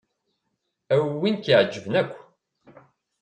[0.93, 2.15] Awi win i k-iɛejben akk.